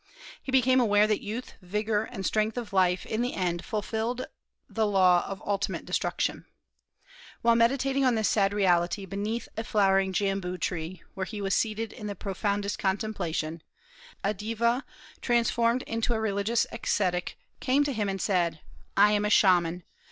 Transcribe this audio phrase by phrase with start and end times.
[0.41, 4.25] He became aware that youth, vigor, and strength of life in the end fulfilled
[4.67, 6.45] the law of ultimate destruction.
[7.43, 11.93] While meditating on this sad reality beneath a flowering Jambu tree, where he was seated
[11.93, 13.61] in the profoundest contemplation,
[14.23, 14.85] a deva,
[15.21, 18.59] transformed into a religious ascetic, came to him and said,
[18.97, 19.83] "I am a Shaman.